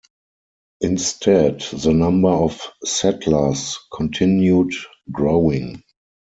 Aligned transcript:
Instead, 0.79 1.59
the 1.73 1.93
number 1.93 2.27
of 2.29 2.59
settlers 2.83 3.77
continued 3.93 4.73
growing. 5.11 5.83